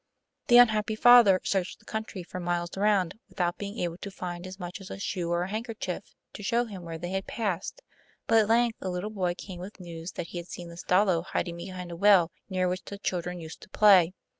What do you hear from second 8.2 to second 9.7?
but at length a little boy came